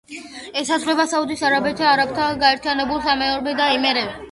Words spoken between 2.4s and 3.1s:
გაერთიანებული